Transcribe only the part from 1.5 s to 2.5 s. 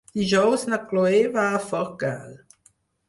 a Forcall.